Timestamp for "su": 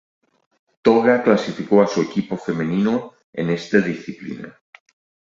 1.85-2.01